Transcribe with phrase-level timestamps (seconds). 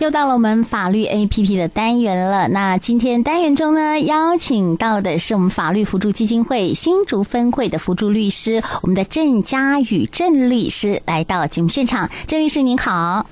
[0.00, 2.48] 又到了我们法律 APP 的单元了。
[2.48, 12.08] 那今天单元中呢，邀请到的是我们法律辅助基金会新竹分会的辅助律师，我们的郑佳宇郑律师来到节目现场。
[12.26, 13.26] 郑律师您好。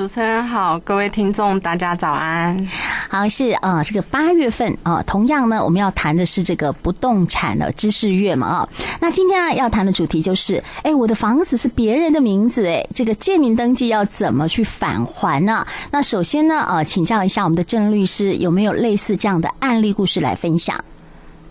[0.00, 2.56] 主持人好，各位听众大家早安。
[3.10, 8.68] 好，是啊，这个八月份啊，同样呢，我们要谈的是这个不动产的知识月嘛啊。
[8.98, 15.66] 那今天啊，要谈的主题就是，哎，我的房子是别人的名字，哎，这个借名登记要怎么去返还呢？
[15.90, 20.82] 那首先呢，啊，请教一下我们的郑律师，有没有类似这样的案例故事来分享？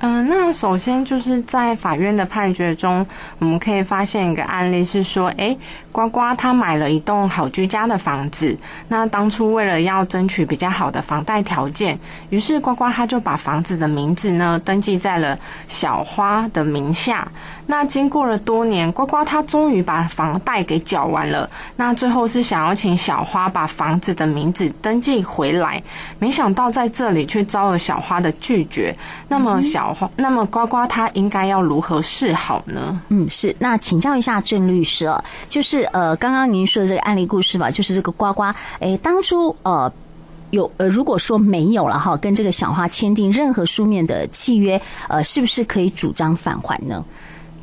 [0.02, 3.06] 嗯、那首先就是在法院的判决中，
[3.38, 5.58] 我们可以发现一个案例是说，诶，
[5.92, 8.58] 呱呱他买了一栋好居家的房子，
[8.88, 12.00] 那当初为了要争取比较好的房贷条件，
[12.30, 17.28] 于是呱呱他就把房子的名字呢登记在了小花的名下。
[17.68, 25.82] 那经过了多年，呱呱他终于把房贷给缴完了，那最后是想要请小花把房子的名字登记回来，
[26.18, 28.96] 没想到在这里却遭了小花的拒绝。
[29.28, 33.02] 那么小那么呱呱他应该要如何是好呢？
[33.10, 33.56] 嗯，是。
[33.60, 38.44] 那请教一下郑律师哦，就是呃，刚刚您说的这个案例故事吧，就是这个呱呱，
[38.80, 39.92] 哎，当初呃
[40.52, 47.04] 有呃，如果说没有了哈，跟这个小花签订任何书面的契约，呃，是不是可以主张返还呢？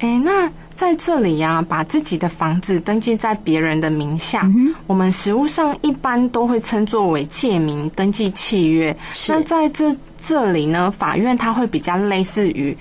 [0.00, 8.96] 哎，那在这里呀、啊，把自己的房子登记在别人的名下，嗯、我们实务上一般都会称作为借名登记契约。
[9.28, 9.96] 那在这。
[10.26, 12.76] 这里呢，法院它会比较类似于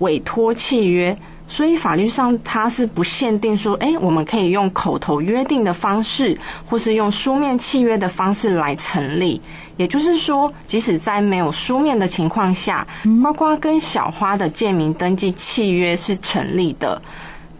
[0.00, 9.40] 委托契约，所以法律上它是不限定说，哎，我们可以用口头约定的方式，或是用书面契约的方式来成立。
[9.76, 12.84] 也就是说，即使在没有书面的情况下，
[13.22, 17.00] 呱呱跟小花的借名登记契约是成立的。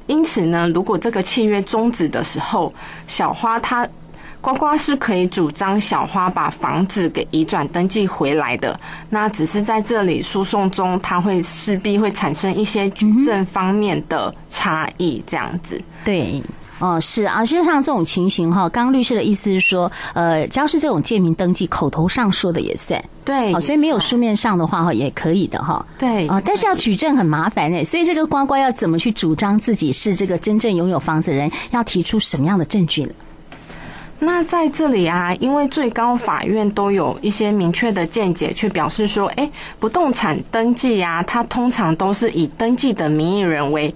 [0.08, 2.74] 因此呢，如果这个契约终止的时候，
[3.06, 3.88] 小花她。
[4.40, 8.78] 呱呱是可以主张小花把房子给移转登记回来的，
[9.10, 15.80] 那只是在这里诉讼中，它会势必会产生一些举证方面的差异，这样子。
[16.04, 16.40] 对，
[16.78, 25.84] 哦，是啊，实际上这种情形哈，刚刚律师的意思是说，呃，只要是这种借名登记，口头上说的也算，对，所以没有书面上的话哈，也可以的哈。
[25.98, 33.10] 对，啊，但是要举证很麻烦诶，所以这个呱呱要怎么去主张自己是这个真正拥有房子人，要提出什么样的证据呢？
[34.20, 39.48] 那在这里啊，因为最高法院都有一些明确的见解，去表示说，诶，
[39.78, 43.94] 不动产登记啊，它通常都是以登记的名义人为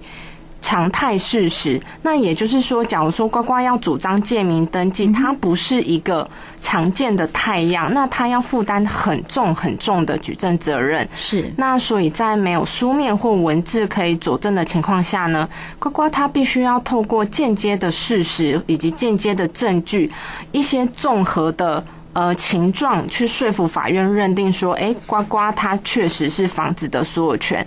[0.63, 6.27] 常态事实，那也就是说，假如说呱呱要主张借名登记，它不是一个
[6.61, 11.07] 常见的态样，那他要负担很重很重的举证责任。
[11.17, 15.47] 是，那所以在没有书面或文字可以佐证的情况下呢，
[15.77, 20.09] 呱呱他必须要透过间接的事实以及间接的证据，
[20.53, 21.83] 一些综合的。
[22.13, 27.65] 呃，情状去说服法院认定说，诶，呱呱他确实是房子的所有权。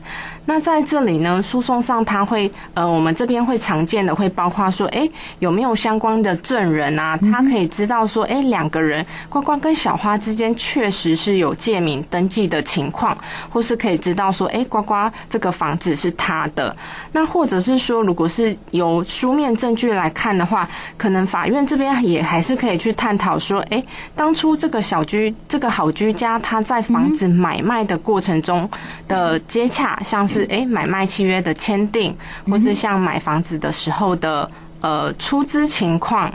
[0.48, 7.18] 那在这里呢，诉讼上他会，呃，我们这边会常见的会包括说，诶，有没有相关的证人啊？
[7.32, 13.18] 他可以知道说，诶，两个人呱呱跟小花之间确实是有借名登记的情况，
[13.50, 14.94] 或是可以知道说，诶，呱呱
[15.28, 16.74] 这个房子是他的。
[17.10, 23.84] 那或者是说，如果是由书面证据来看的话，可能法院这边也还是可以去探讨说，诶，
[24.14, 28.68] 当出这个小居，这个好居家，他在房子买卖的过程中
[29.08, 32.14] 的接洽，像是诶买卖契约的签订，
[32.48, 34.48] 或是像买房子的时候的
[34.82, 36.30] 呃出资情况，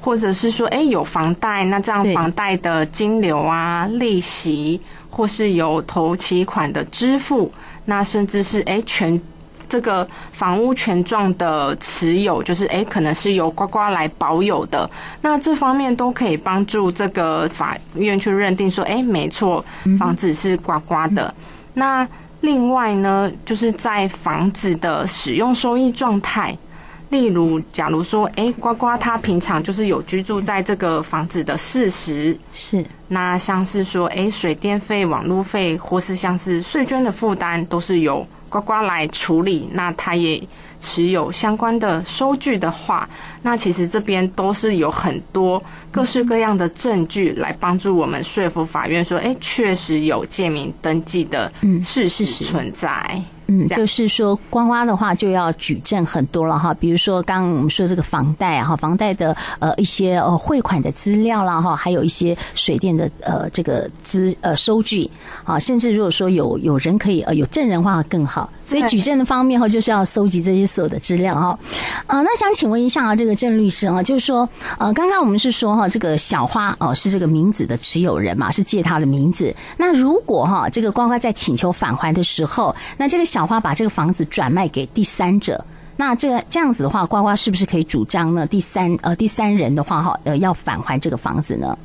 [0.00, 4.80] 或者是说诶有房贷，那这样房贷的金流啊、利息，
[5.10, 7.50] 或是有头期款的支付，
[7.84, 9.20] 那甚至是诶全。
[9.68, 14.88] 这个房屋权状的持有，就是诶，可能是由呱呱来保有的。
[15.20, 19.64] 那这方面都可以帮助这个法院去认定说，诶，没错，
[19.98, 21.34] 房子是呱呱的。
[21.72, 22.06] 那
[22.40, 26.56] 另外呢，就是在房子的使用收益状态，
[27.08, 32.84] 例如，假如说，诶，呱呱他平常就是有居住在这个房子的事实，是。
[33.08, 38.26] 那像是说，诶，水电费、网路费，或是像是税捐的负担，都是由。
[38.54, 40.40] 呱呱来处理，那他也
[40.78, 43.08] 持有相关的收据的话，
[43.42, 45.60] 那其实这边都是有很多
[45.90, 51.52] 各式各样的证据来帮助我们说服法院说，哎，确实有借名登记的
[51.82, 53.20] 事实存在。
[53.46, 65.10] 嗯，就是说，刮刮的话就要举证很多了哈，比如说刚刚我们说这个房贷哈，房贷的呃一些呃汇款的资料啦哈，还有一些水电的呃这个资呃收据
[65.44, 71.58] 啊，甚至如果说有有人可以呃有证人的话更好，所以举证的方面哈就是要搜集这些所有的资料哈。
[72.06, 74.48] 啊，那想请问一下啊，这个郑律师啊，就是说
[74.78, 83.33] 呃刚刚我们是说哈，这个小花哦是这个名字的持有人嘛，是借他的名字，那如果哈这个刮刮在请求返还的时候，那这个。
[83.34, 85.64] 小花把这个房子转卖给第三者，
[85.96, 88.46] 那这这样子的话，瓜瓜是不是可以主张呢？
[88.46, 91.76] 第三呃第三人的话哈，呃要返还这个房子呢？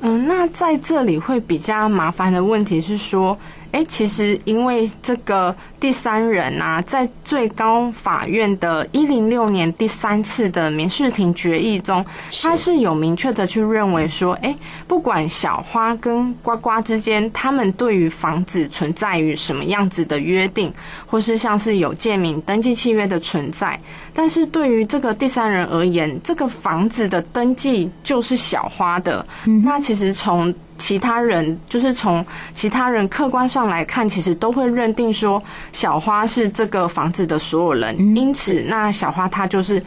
[0.00, 3.38] 嗯，那在这里会比较麻烦的问题是说。
[3.72, 12.04] 哎，其实因为这个第三人啊，在最高法院的一零六年第三次的民事庭决议中，
[12.42, 14.54] 他是有明确的去认为说，哎，
[14.86, 20.72] 不管小花跟呱呱之间，他们对于房子存在于什么样子的约定，
[21.06, 23.78] 或是像是有借名登记契约的存在，
[24.14, 29.24] 但是对于这个第三人而言，这个房子的登记就是小花的。
[29.46, 32.24] 嗯，那其实从其他人就是从
[32.54, 35.42] 其他人客观上来看，其实都会认定说
[35.72, 39.82] 小花是这个房子的所有人，因此那小花她就是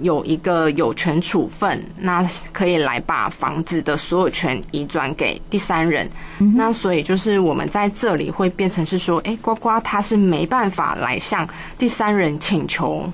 [0.00, 6.08] 有一个有权处分，那可以来把房子的所有权移转给第三人。
[6.56, 11.46] 那所以就是我们在这里会变成是说，哎，呱呱他是没办法来向
[11.78, 13.08] 第三人请求。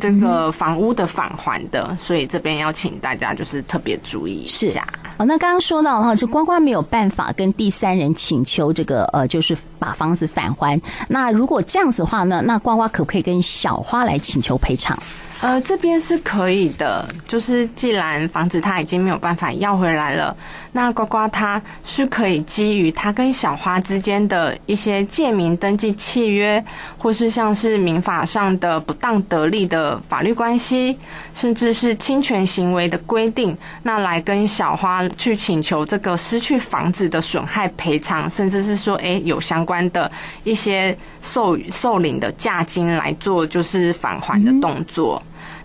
[0.00, 4.86] 这个房屋的返还的，所以这边要请大家就是特别注意一下。
[5.18, 10.80] 哦，那刚刚说到的话，这呱呱没有办法跟第三人请求这个呃，就是把房子返还。
[11.08, 14.98] 那如果这样子的话呢，那呱呱可不可以跟小花来请求赔偿？
[15.42, 20.34] 呃，这边是可以的，就是既然房子他已经没有办法要回来了，
[20.70, 26.64] 那呱呱他是可以基于他跟小花之间的一些借名登记契约，
[26.96, 30.96] 或是像是民法上的不当得利的法律关系，
[31.34, 40.08] 甚至是侵权行为的规定，那来跟小花去请求这个失去房子的损害赔偿，甚至是说，诶，有相关的
[40.44, 45.20] 一些受受领的价金来做就是返还的动作。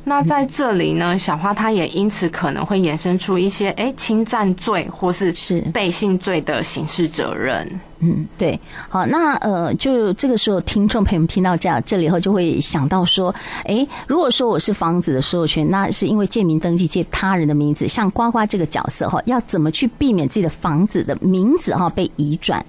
[0.07, 7.69] 那在这里呢，小花她也因此可能会衍生出一些诶侵占罪或是是背信罪的刑事责任。
[7.99, 8.57] 嗯，对。
[8.87, 22.65] 好，那呃，就这个时候，听众朋友们听到这样这里以后，就会想到说，哎，如果说我是房子的所有权，那是因为借名登记借他人的名字，像呱呱这个角色哈，要怎么去避免自己的房子的名字哈被移转？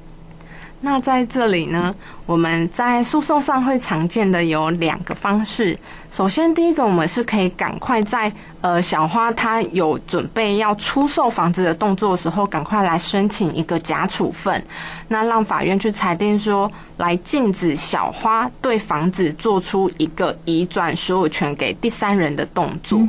[0.80, 1.92] 那在这里呢，
[2.24, 5.76] 我们在诉讼上会常见的有两个方式。
[6.10, 14.64] 首先，第一个，我们是可以赶快在呃小花她有准备要出售房子的动作的时候，赶快来申请一个假处分，
[15.08, 23.00] 那让法院去裁定说，来禁止小花对房子做出一个移转所有权给第三人的动作。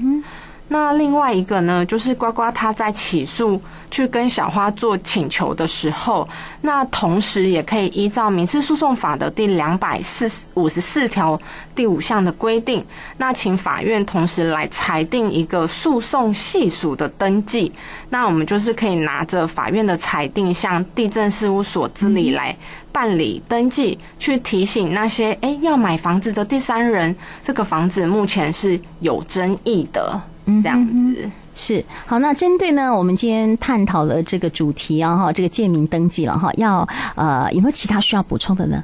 [0.72, 6.30] 那另外一个呢，就是呱呱他在起诉去跟小花做请求的时候，
[6.62, 11.40] 那同时也可以依照民事诉讼法的第两百四五十四条
[11.76, 12.86] 第五项的规定，
[13.18, 17.72] 那请法院同时来裁定一个诉讼系属的登记。
[18.12, 22.56] 那我们就是可以拿着法院的裁定，向地政事务所这里来
[22.92, 30.22] 办理登记，去提醒那些哎要买房子的第三人，这个房子目前是有争议的。
[30.62, 38.84] 这样子是好，那针对呢，我们今天探讨了这个主题啊，哈，这个建名登记了哈，要呃有没有其他需要补充的呢？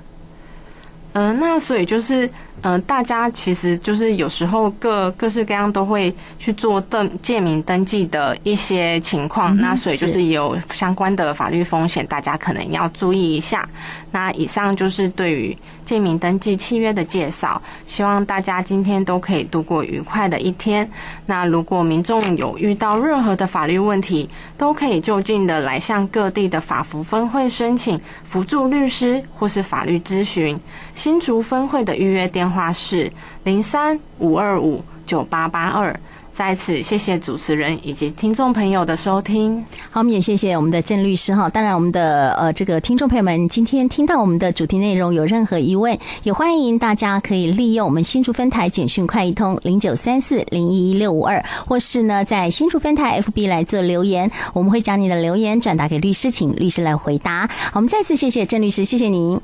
[1.13, 2.29] 嗯、呃，那所以就是。
[2.61, 13.67] 嗯、呃，大家其实就是有时候各各式各样都会去做登借名登记的一些情况，嗯、那所以就是有相关的法律风险，大家可能要注意一下。
[14.11, 20.89] 那以上就是对于借名登记契约的介绍，希望大家今天都可以度过愉快的一天。
[21.25, 30.57] 那如果民众有遇到任何的法律问题，都可以就近的来向各地的法服分会申请辅助律师或是法律咨询。
[30.95, 33.11] 新竹分会的预约电话是
[33.43, 35.97] 零三五二五九八八二。
[36.33, 39.65] 在此，谢谢主持人以及听众朋友的收听。
[39.89, 41.47] 好，我们也谢谢我们的郑律师哈。
[41.47, 57.47] 当然，我们的呃这个听众朋友们，今天听到我们的主题内容有任何疑问，也欢迎大家可以利用我们新竹分台简讯快一通零九三四零一一六五二，或是呢在新竹分台 FB 来做留言，我们会将你的留言转达给律师，请律师来回答。
[57.47, 59.39] 好，我们再次谢谢郑律师，谢谢您，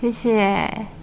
[0.00, 0.94] 谢谢。